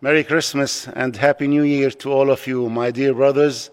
Merry 0.00 0.22
Christmas 0.22 0.86
and 0.86 1.16
Happy 1.16 1.48
New 1.48 1.64
Year 1.64 1.90
to 1.90 2.12
all 2.12 2.30
of 2.30 2.46
you, 2.46 2.70
my 2.70 2.92
dear 2.92 3.12
brothers, 3.12 3.68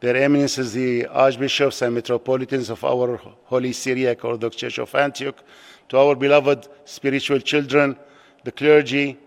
their 0.00 0.16
eminences, 0.16 0.72
the 0.72 1.04
archbishops 1.04 1.82
and 1.82 1.94
metropolitans 1.94 2.70
of 2.70 2.82
our 2.84 3.20
Holy 3.44 3.74
Syriac 3.74 4.24
Orthodox 4.24 4.56
Church 4.56 4.78
of 4.78 4.94
Antioch, 4.94 5.44
to 5.90 5.98
our 5.98 6.14
beloved 6.14 6.68
spiritual 6.86 7.40
children, 7.40 7.98
the 8.44 8.50
clergy, 8.50 9.18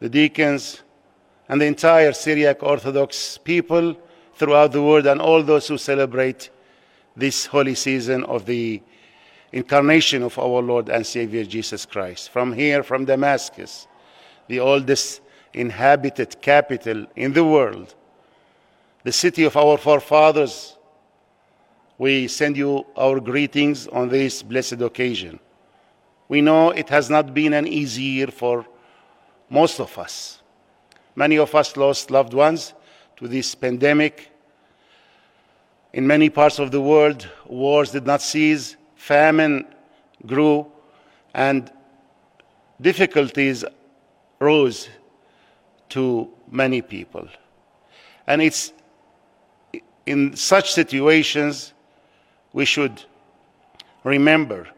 the 0.00 0.08
deacons, 0.08 0.82
and 1.48 1.60
the 1.60 1.66
entire 1.66 2.12
Syriac 2.12 2.60
Orthodox 2.64 3.38
people 3.38 3.96
throughout 4.34 4.72
the 4.72 4.82
world, 4.82 5.06
and 5.06 5.20
all 5.20 5.44
those 5.44 5.68
who 5.68 5.78
celebrate 5.78 6.50
this 7.16 7.46
holy 7.46 7.76
season 7.76 8.24
of 8.24 8.46
the 8.46 8.82
incarnation 9.52 10.24
of 10.24 10.36
our 10.40 10.60
Lord 10.60 10.88
and 10.88 11.06
Savior 11.06 11.44
Jesus 11.44 11.86
Christ. 11.86 12.30
From 12.30 12.52
here, 12.52 12.82
from 12.82 13.04
Damascus, 13.04 13.86
the 14.48 14.58
oldest 14.58 15.20
inhabited 15.54 16.40
capital 16.40 17.06
in 17.16 17.32
the 17.32 17.44
world, 17.44 17.94
the 19.04 19.12
city 19.12 19.44
of 19.44 19.56
our 19.56 19.76
forefathers, 19.76 20.76
we 21.98 22.28
send 22.28 22.56
you 22.56 22.86
our 22.96 23.20
greetings 23.20 23.86
on 23.88 24.08
this 24.08 24.42
blessed 24.42 24.80
occasion. 24.80 25.38
We 26.28 26.40
know 26.40 26.70
it 26.70 26.88
has 26.88 27.10
not 27.10 27.34
been 27.34 27.52
an 27.52 27.66
easy 27.66 28.02
year 28.02 28.28
for 28.28 28.66
most 29.50 29.80
of 29.80 29.96
us. 29.98 30.40
Many 31.14 31.36
of 31.38 31.54
us 31.54 31.76
lost 31.76 32.10
loved 32.10 32.32
ones 32.32 32.72
to 33.16 33.28
this 33.28 33.54
pandemic. 33.54 34.30
In 35.92 36.06
many 36.06 36.30
parts 36.30 36.58
of 36.58 36.70
the 36.70 36.80
world, 36.80 37.28
wars 37.46 37.90
did 37.90 38.06
not 38.06 38.22
cease, 38.22 38.76
famine 38.96 39.66
grew, 40.24 40.66
and 41.34 41.70
difficulties 42.80 43.64
rose 44.38 44.88
to 45.92 46.26
many 46.50 46.80
people. 46.80 47.28
And 48.26 48.40
it's 48.40 48.72
in 50.06 50.34
such 50.34 50.72
situations 50.72 51.74
we 52.54 52.64
should 52.64 53.04
remember 54.02 54.68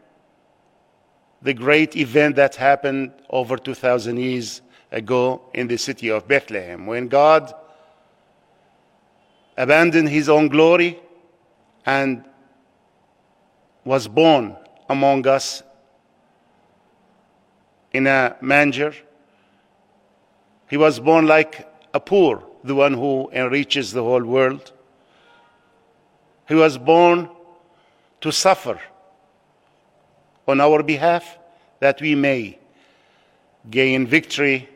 the 1.41 1.53
great 1.53 1.95
event 1.95 2.35
that 2.35 2.55
happened 2.55 3.13
over 3.29 3.55
2,000 3.55 4.17
years 4.17 4.61
ago 4.91 5.41
in 5.53 5.67
the 5.67 5.77
city 5.77 6.09
of 6.09 6.27
Bethlehem 6.27 6.85
when 6.85 7.07
God 7.07 7.53
abandoned 9.57 10.09
his 10.09 10.27
own 10.27 10.49
glory 10.49 10.99
and 11.85 12.25
was 13.85 14.07
born 14.07 14.57
among 14.89 15.25
us 15.27 15.63
in 17.93 18.05
a 18.05 18.35
manger 18.41 18.93
he 20.69 20.77
was 20.77 20.99
born 20.99 21.27
like 21.27 21.67
a 21.93 21.99
poor, 21.99 22.43
the 22.63 22.75
one 22.75 22.93
who 22.93 23.29
enriches 23.31 23.91
the 23.91 24.03
whole 24.03 24.23
world. 24.23 24.71
He 26.47 26.55
was 26.55 26.77
born 26.77 27.29
to 28.21 28.31
suffer 28.31 28.79
on 30.47 30.61
our 30.61 30.83
behalf 30.83 31.37
that 31.79 32.01
we 32.01 32.15
may 32.15 32.57
gain 33.69 34.07
victory, 34.07 34.69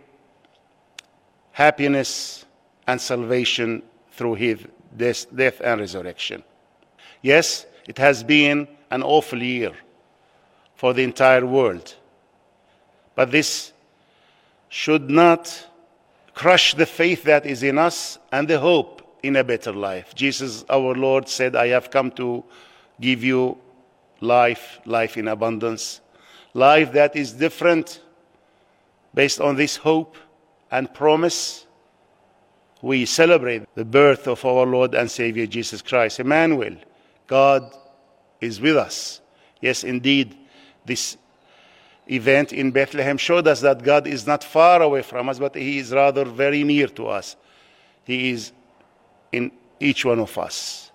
happiness, 1.52 2.46
and 2.88 3.00
salvation 3.00 3.84
through 4.12 4.36
his 4.36 4.66
death 4.96 5.62
and 5.62 5.80
resurrection. 5.80 6.44
Yes, 7.22 7.66
it 7.88 7.98
has 7.98 8.24
been 8.24 8.68
an 8.92 9.04
awful 9.04 9.42
year 9.42 9.74
for 10.76 10.94
the 10.94 11.04
entire 11.04 11.46
world, 11.46 11.96
but 13.16 13.32
this 13.32 13.74
should 14.70 15.10
not 15.10 15.68
crush 16.40 16.74
the 16.74 16.86
faith 16.86 17.24
that 17.24 17.46
is 17.46 17.64
in 17.64 17.78
us 17.78 18.18
and 18.32 18.48
the 18.48 18.58
hope 18.58 19.20
in 19.24 19.36
a 19.36 19.44
better 19.44 19.74
life. 19.74 20.16
Jesus, 20.16 20.64
our 20.70 20.96
Lord, 20.96 21.28
said, 21.28 21.54
I 21.54 21.68
have 21.68 21.92
come 21.92 22.12
to 22.12 22.46
give 23.02 23.26
you 23.26 23.58
life, 24.22 24.80
life 24.86 25.18
in 25.18 25.28
abundance, 25.28 26.00
life 26.54 26.94
that 26.94 27.18
is 27.18 27.34
different 27.34 28.02
based 29.14 29.42
on 29.42 29.58
this 29.58 29.76
hope 29.76 30.16
and 30.72 30.94
promise. 30.94 31.68
We 32.82 33.06
celebrate 33.06 33.64
the 33.76 33.84
birth 33.84 34.26
of 34.26 34.46
our 34.46 34.66
Lord 34.66 34.96
and 34.96 35.12
Savior 35.12 35.46
Jesus 35.46 35.82
Christ, 35.82 36.22
Emmanuel. 36.22 36.78
God 37.28 37.76
is 38.40 38.62
with 38.62 38.78
us. 38.78 39.20
Yes, 39.60 39.84
indeed, 39.84 40.38
this 40.86 41.18
event 42.10 42.54
in 42.54 42.72
Bethlehem 42.72 43.18
showed 43.18 43.48
us 43.48 43.62
that 43.62 43.84
God 43.84 44.08
is 44.08 44.26
not 44.26 44.44
far 44.44 44.82
away 44.82 45.02
from 45.02 45.30
us, 45.30 45.40
but 45.40 45.56
He 45.56 45.78
is 45.78 45.92
rather 45.92 46.26
very 46.26 46.64
near 46.64 46.88
to 46.88 47.08
us. 47.08 47.36
He 48.04 48.32
is 48.32 48.52
in 49.32 49.52
each 49.80 50.06
one 50.06 50.20
of 50.20 50.38
us. 50.38 50.92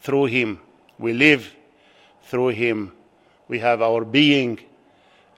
Through 0.00 0.26
Him 0.26 0.60
we 0.98 1.12
live, 1.12 1.54
through 2.24 2.48
Him 2.48 2.92
we 3.48 3.58
have 3.58 3.82
our 3.82 4.04
being, 4.04 4.58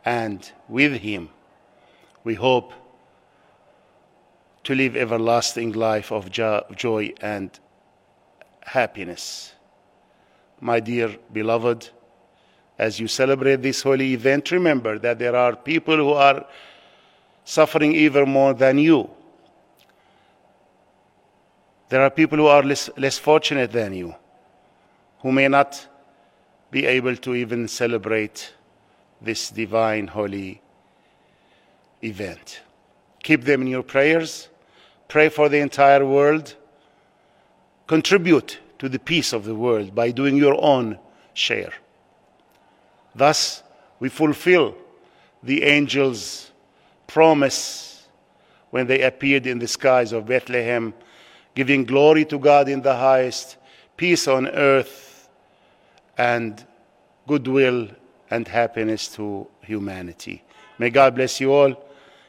and 0.04 0.50
with 0.68 0.92
Him 1.00 1.28
we 2.24 2.34
hope 2.34 2.72
to 4.64 4.74
live 4.74 4.96
everlasting 4.96 5.72
life 5.72 6.12
of 6.12 6.30
joy 6.30 7.12
and 7.20 7.58
happiness. 8.60 9.52
My 10.60 10.78
dear 10.78 11.16
beloved, 11.32 11.90
as 12.78 12.98
you 12.98 13.08
celebrate 13.08 13.62
this 13.62 13.82
holy 13.82 14.12
event, 14.14 14.50
remember 14.50 14.98
that 14.98 15.18
there 15.18 15.36
are 15.36 15.54
people 15.54 15.96
who 15.96 16.10
are 16.10 16.46
suffering 17.44 17.94
even 17.94 18.28
more 18.28 18.54
than 18.54 18.78
you. 18.78 19.08
There 21.88 22.02
are 22.02 22.10
people 22.10 22.38
who 22.38 22.46
are 22.46 22.62
less, 22.62 22.88
less 22.96 23.18
fortunate 23.18 23.72
than 23.72 23.92
you, 23.92 24.14
who 25.20 25.30
may 25.30 25.48
not 25.48 25.86
be 26.70 26.86
able 26.86 27.16
to 27.16 27.34
even 27.34 27.68
celebrate 27.68 28.54
this 29.20 29.50
divine 29.50 30.06
holy 30.06 30.62
event. 32.02 32.62
Keep 33.22 33.44
them 33.44 33.62
in 33.62 33.68
your 33.68 33.82
prayers. 33.82 34.48
Pray 35.08 35.28
for 35.28 35.48
the 35.48 35.58
entire 35.58 36.04
world. 36.04 36.54
Contribute 37.86 38.58
to 38.78 38.88
the 38.88 38.98
peace 38.98 39.32
of 39.32 39.44
the 39.44 39.54
world 39.54 39.94
by 39.94 40.10
doing 40.10 40.36
your 40.36 40.56
own 40.64 40.98
share. 41.34 41.72
Thus, 43.14 43.62
we 44.00 44.08
fulfill 44.08 44.74
the 45.42 45.62
angels' 45.62 46.50
promise 47.06 48.08
when 48.70 48.86
they 48.86 49.02
appeared 49.02 49.46
in 49.46 49.58
the 49.58 49.68
skies 49.68 50.12
of 50.12 50.26
Bethlehem, 50.26 50.94
giving 51.54 51.84
glory 51.84 52.24
to 52.26 52.38
God 52.38 52.68
in 52.68 52.80
the 52.80 52.96
highest, 52.96 53.56
peace 53.96 54.26
on 54.26 54.48
earth, 54.48 55.28
and 56.16 56.66
goodwill 57.26 57.88
and 58.30 58.48
happiness 58.48 59.08
to 59.08 59.46
humanity. 59.60 60.42
May 60.78 60.90
God 60.90 61.14
bless 61.14 61.40
you 61.40 61.52
all. 61.52 61.74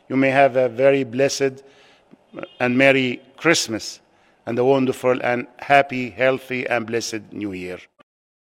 You 0.09 0.17
may 0.17 0.29
have 0.29 0.57
a 0.57 0.67
very 0.67 1.03
blessed 1.03 1.63
and 2.59 2.77
Merry 2.77 3.21
Christmas 3.37 4.01
and 4.45 4.59
a 4.59 4.65
wonderful 4.65 5.21
and 5.23 5.47
happy, 5.59 6.09
healthy, 6.09 6.67
and 6.67 6.85
blessed 6.85 7.31
New 7.31 7.53
Year. 7.53 7.79